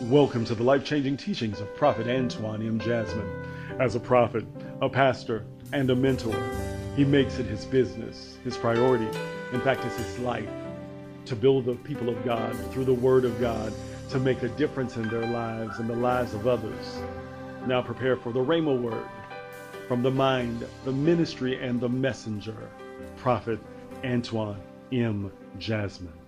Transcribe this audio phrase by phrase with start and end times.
[0.00, 2.80] Welcome to the life changing teachings of Prophet Antoine M.
[2.80, 3.46] Jasmine.
[3.78, 4.44] As a prophet,
[4.82, 6.36] a pastor, and a mentor,
[6.96, 9.06] he makes it his business, his priority,
[9.52, 10.48] in fact, it's his life
[11.26, 13.72] to build the people of God through the Word of God
[14.10, 16.98] to make a difference in their lives and the lives of others.
[17.66, 19.06] Now prepare for the Rhema Word
[19.86, 22.68] from the mind, the ministry, and the messenger,
[23.16, 23.60] Prophet
[24.04, 25.32] Antoine M.
[25.58, 26.23] Jasmine.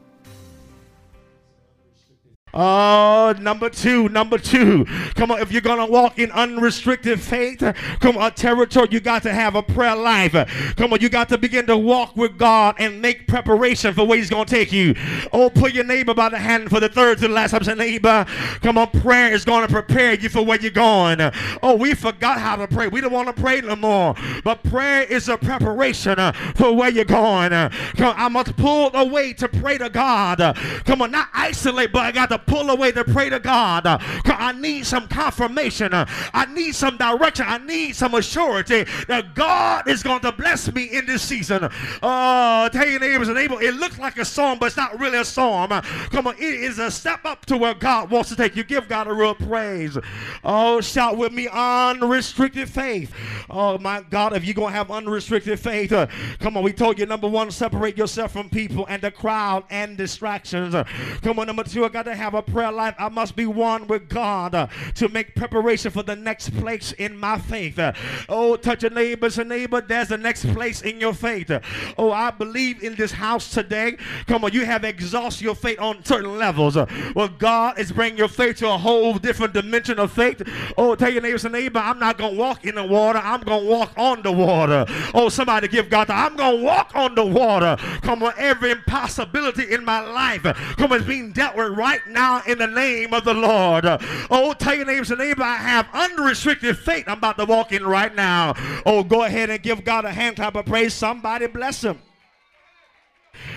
[2.58, 4.86] Oh, number two, number two.
[5.14, 7.58] Come on, if you're gonna walk in unrestricted faith,
[8.00, 10.32] come on, territory, you got to have a prayer life.
[10.76, 14.16] Come on, you got to begin to walk with God and make preparation for where
[14.16, 14.94] He's gonna take you.
[15.34, 17.62] Oh, put your neighbor by the hand for the third to the last time.
[17.62, 18.24] Say, neighbor,
[18.62, 21.20] come on, prayer is gonna prepare you for where you're going.
[21.62, 22.88] Oh, we forgot how to pray.
[22.88, 24.14] We don't want to pray no more.
[24.44, 27.50] But prayer is a preparation uh, for where you're going.
[27.50, 30.38] Come on, I must pull away to pray to God.
[30.86, 33.86] Come on, not isolate, but I got to pull away to pray to God.
[33.86, 35.90] I need some confirmation.
[35.92, 37.46] I need some direction.
[37.48, 41.68] I need some assurance that God is going to bless me in this season.
[42.02, 45.18] Oh, tell your neighbors and neighbor, it looks like a storm, but it's not really
[45.18, 45.24] a.
[45.36, 48.64] Uh, come on, it is a step up to where God wants to take you.
[48.64, 49.98] Give God a real praise.
[50.42, 53.12] Oh, shout with me, unrestricted faith.
[53.50, 56.06] Oh, my God, if you're going to have unrestricted faith, uh,
[56.38, 59.96] come on, we told you, number one, separate yourself from people and the crowd and
[59.96, 60.74] distractions.
[60.74, 60.84] Uh,
[61.22, 63.86] come on, number two, I got to have a prayer life, I must be one
[63.86, 67.78] with God uh, to make preparation for the next place in my faith.
[67.78, 67.92] Uh,
[68.28, 71.50] oh, touch your neighbors and neighbor, there's the next place in your faith.
[71.50, 71.60] Uh,
[71.98, 73.96] oh, I believe in this house today.
[74.26, 76.76] Come on, you have exhausted your faith on certain levels.
[76.76, 80.42] Uh, well, God is bringing your faith to a whole different dimension of faith.
[80.76, 83.40] Oh, tell your neighbors and neighbor, I'm not going to walk in the water, I'm
[83.40, 84.84] going to walk on the water.
[85.14, 87.76] Oh, somebody give God, the, I'm going to walk on the water.
[88.02, 92.25] Come on, every impossibility in my life, come on, is being dealt with right now
[92.46, 93.84] in the name of the Lord.
[94.30, 98.14] Oh, tell your neighbors neighbor, I have unrestricted faith I'm about to walk in right
[98.14, 98.54] now.
[98.84, 100.94] Oh, go ahead and give God a hand clap of praise.
[100.94, 101.98] Somebody bless him.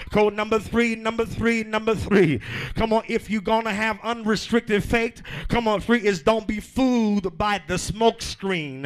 [0.09, 2.39] Code number three, number three, number three.
[2.75, 7.37] Come on, if you're gonna have unrestricted faith, come on, three is don't be fooled
[7.37, 8.83] by the smoke screen.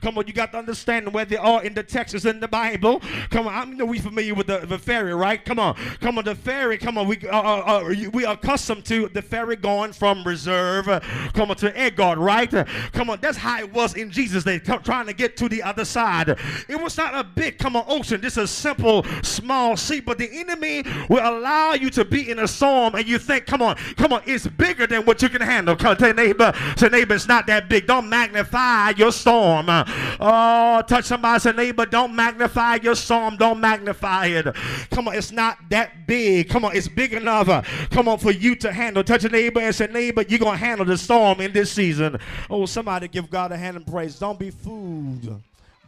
[0.00, 2.48] Come on, you got to understand where they are in the text is in the
[2.48, 3.00] Bible.
[3.30, 5.44] Come on, I know we familiar with the, the ferry, right?
[5.44, 6.78] Come on, come on, the ferry.
[6.78, 10.88] Come on, we uh, uh, uh we are accustomed to the ferry going from reserve,
[10.88, 11.00] uh,
[11.32, 12.52] come on to Edgard, right?
[12.52, 15.62] Uh, come on, that's how it was in Jesus' day, trying to get to the
[15.62, 16.30] other side.
[16.68, 18.20] It was not a big, come on, ocean.
[18.20, 20.61] This is a simple, small sea, but the enemy
[21.08, 24.22] will allow you to be in a storm and you think, come on, come on,
[24.26, 25.76] it's bigger than what you can handle.
[25.76, 27.86] Come tell neighbor, say neighbor, it's not that big.
[27.86, 29.66] Don't magnify your storm.
[29.68, 33.36] Oh, touch somebody, say neighbor, don't magnify your storm.
[33.36, 34.46] Don't magnify it.
[34.90, 36.48] Come on, it's not that big.
[36.48, 37.48] Come on, it's big enough.
[37.48, 39.02] Uh, come on, for you to handle.
[39.02, 42.18] Touch a neighbor and say, neighbor, you're going to handle the storm in this season.
[42.48, 44.18] Oh, somebody give God a hand and praise.
[44.18, 45.40] Don't be fooled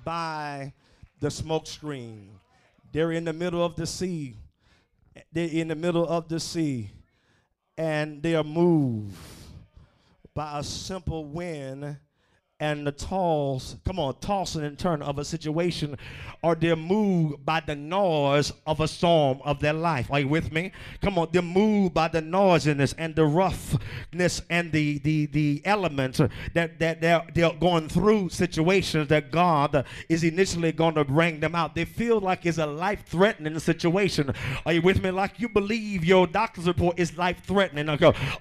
[0.04, 0.72] by
[1.20, 2.30] the smoke screen.
[2.92, 4.34] They're in the middle of the sea.
[5.32, 6.90] They're in the middle of the sea.
[7.76, 9.16] And they are moved
[10.32, 11.96] by a simple wind
[12.60, 15.98] and the toss, come on, tossing and turn of a situation,
[16.40, 20.10] or they're moved by the noise of a storm of their life.
[20.10, 20.70] Are you with me?
[21.02, 26.20] Come on, they're moved by the noisiness and the roughness and the the the elements
[26.54, 31.56] that that they're they're going through situations that God is initially going to bring them
[31.56, 31.74] out.
[31.74, 34.32] They feel like it's a life-threatening situation.
[34.64, 35.10] Are you with me?
[35.10, 37.88] Like you believe your doctor's report is life-threatening,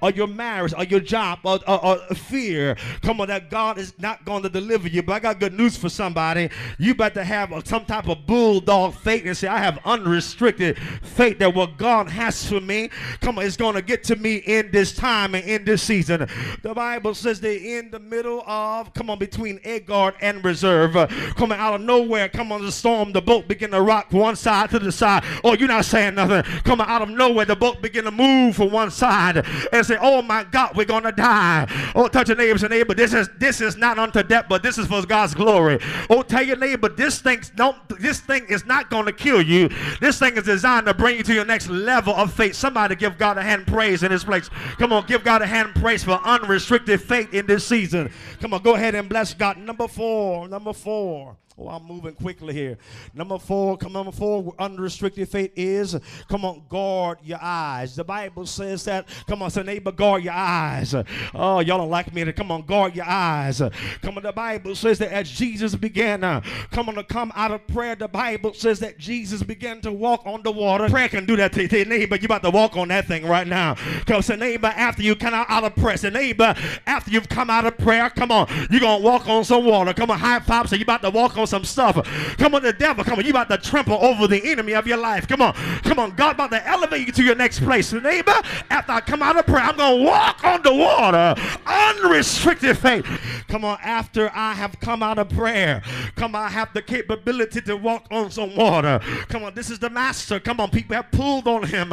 [0.01, 2.75] or your marriage, or your job, or, or, or fear.
[3.01, 5.01] Come on, that God is not going to deliver you.
[5.01, 6.49] But I got good news for somebody.
[6.77, 11.39] You better have a, some type of bulldog faith and say, I have unrestricted faith
[11.39, 12.89] that what God has for me,
[13.21, 16.27] come on, it's going to get to me in this time and in this season.
[16.61, 20.93] The Bible says they're in the middle of, come on, between Edgard and Reserve.
[21.35, 24.69] Coming out of nowhere, come on, the storm, the boat begin to rock one side
[24.71, 25.23] to the side.
[25.43, 26.43] Oh, you're not saying nothing.
[26.63, 30.21] Coming out of nowhere, the boat begin to move from one side and say, oh
[30.21, 31.67] my God, we're going to die.
[31.95, 32.93] Oh, touch your neighbors and neighbor.
[32.93, 35.79] This is, this is not unto death, but this is for God's glory.
[36.09, 39.69] Oh, tell your neighbor, this thing don't this thing is not going to kill you.
[39.99, 42.55] This thing is designed to bring you to your next level of faith.
[42.55, 44.49] Somebody give God a hand praise in this place.
[44.77, 48.11] Come on, give God a hand praise for unrestricted faith in this season.
[48.39, 49.57] Come on, go ahead and bless God.
[49.57, 51.37] Number four, number four.
[51.57, 52.77] Oh, I'm moving quickly here.
[53.13, 55.95] Number four, come on, number four, unrestricted faith is
[56.27, 57.95] come on, guard your eyes.
[57.95, 59.07] The Bible says that.
[59.27, 60.95] Come on, say neighbor, guard your eyes.
[61.33, 63.61] Oh, y'all don't like me to come on, guard your eyes.
[64.01, 66.41] Come on, the Bible says that as Jesus began, uh,
[66.71, 70.25] come on to come out of prayer, the Bible says that Jesus began to walk
[70.25, 70.89] on the water.
[70.89, 72.15] Prayer can do that to your neighbor.
[72.15, 73.75] You about to walk on that thing right now.
[74.05, 76.55] Come say neighbor, after you come out of prayer, say neighbor,
[76.87, 79.93] after you've come out of prayer, come on, you're gonna walk on some water.
[79.93, 80.67] Come on, high five.
[80.67, 81.95] So you about to walk on on some stuff.
[82.37, 83.25] Come on, the devil, come on.
[83.25, 85.27] You about to trample over the enemy of your life.
[85.27, 85.53] Come on.
[85.83, 86.15] Come on.
[86.15, 87.91] God about to elevate you to your next place.
[87.93, 88.33] Neighbor,
[88.69, 91.35] after I come out of prayer, I'm going to walk on the water.
[91.65, 93.05] Unrestricted faith.
[93.47, 95.81] Come on, after I have come out of prayer,
[96.15, 98.99] come on, I have the capability to walk on some water.
[99.27, 100.39] Come on, this is the master.
[100.39, 101.89] Come on, people have pulled on him.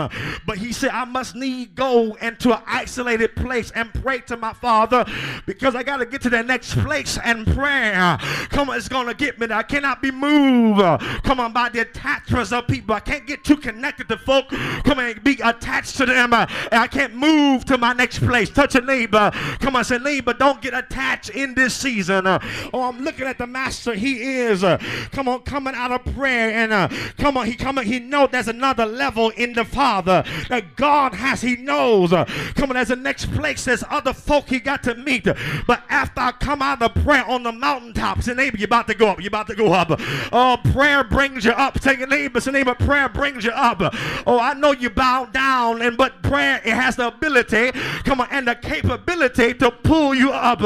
[0.46, 4.52] But he said, I must need go into an isolated place and pray to my
[4.52, 5.04] father
[5.46, 8.18] because I got to get to the next place and prayer.
[8.50, 9.54] Come on, it's going to get me.
[9.54, 10.80] I cannot be moved.
[11.24, 12.94] Come on, by the attachments of people.
[12.94, 14.48] I can't get too connected to folk.
[14.48, 16.32] Come on, be attached to them.
[16.32, 18.50] I can't move to my next place.
[18.50, 19.30] Touch a neighbor.
[19.60, 22.26] Come on, say neighbor, don't get attached in this season.
[22.26, 22.40] Oh,
[22.74, 23.94] I'm looking at the master.
[23.94, 24.78] He is, uh,
[25.12, 26.50] come on, coming out of prayer.
[26.50, 26.88] And uh,
[27.18, 27.86] come on, he coming.
[27.86, 31.40] He know there's another level in the Father that God has.
[31.40, 32.12] He knows.
[32.12, 33.64] Uh, come on, there's a next place.
[33.64, 35.24] There's other folk he got to meet.
[35.24, 38.94] But after I come out of prayer on the mountaintops, and neighbor, you're about to
[38.94, 39.20] go up.
[39.20, 39.90] You're about to go up.
[40.32, 41.80] Oh, prayer brings you up.
[41.80, 42.38] Take a neighbor.
[42.38, 43.80] It's the name of prayer brings you up.
[44.26, 47.72] Oh, I know you bow down, and but prayer it has the ability,
[48.04, 50.60] come on, and the capability to pull you up.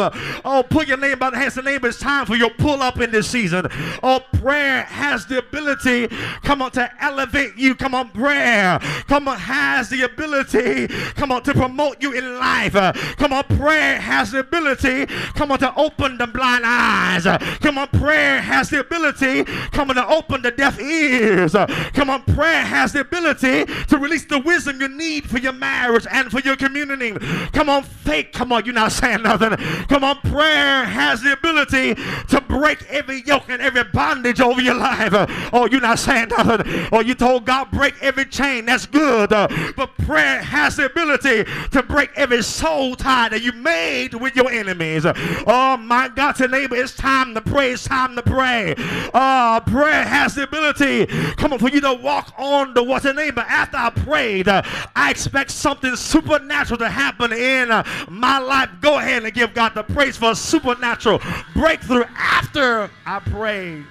[0.45, 1.55] Oh, pull your name by the hands.
[1.55, 3.67] The name is time for your pull up in this season.
[4.03, 6.09] Oh, prayer has the ability,
[6.43, 7.75] come on, to elevate you.
[7.75, 8.79] Come on, prayer.
[9.09, 12.75] Come on, has the ability, come on, to promote you in life.
[13.17, 17.25] Come on, prayer has the ability, come on, to open the blind eyes.
[17.61, 21.53] Come on, prayer has the ability, come on, to open the deaf ears.
[21.93, 26.07] Come on, prayer has the ability to release the wisdom you need for your marriage
[26.11, 27.13] and for your community.
[27.53, 28.29] Come on, faith.
[28.33, 29.57] Come on, you're not saying nothing.
[29.89, 31.95] Come on, prayer has the ability
[32.29, 35.13] to break every yoke and every bondage over your life.
[35.53, 36.89] Oh, you're not saying nothing.
[36.93, 38.67] Oh, you told God break every chain.
[38.67, 39.31] That's good.
[39.31, 44.51] But prayer has the ability to break every soul tie that you made with your
[44.51, 45.05] enemies.
[45.05, 47.73] Oh my God, to neighbor, it's time to pray.
[47.73, 48.44] It's time to pray.
[48.45, 51.07] Uh, prayer has the ability,
[51.37, 53.13] come on, for you to walk on the water.
[53.15, 54.63] But after I prayed, uh,
[54.95, 58.71] I expect something supernatural to happen in uh, my life.
[58.81, 61.21] Go ahead and give God the praise for a supernatural
[61.55, 63.85] breakthrough after I prayed.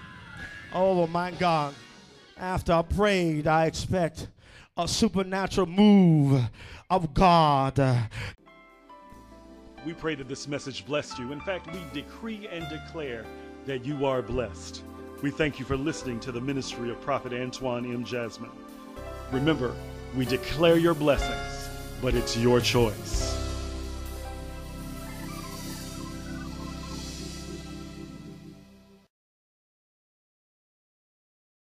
[0.73, 1.73] Oh my God.
[2.37, 4.27] After I prayed, I expect
[4.75, 6.43] a supernatural move
[6.89, 7.77] of God.
[9.85, 11.31] We pray that this message blessed you.
[11.31, 13.25] In fact, we decree and declare
[13.65, 14.83] that you are blessed.
[15.21, 18.03] We thank you for listening to the ministry of Prophet Antoine M.
[18.03, 18.51] Jasmine.
[19.31, 19.73] Remember,
[20.15, 21.69] we declare your blessings,
[22.01, 23.42] but it's your choice.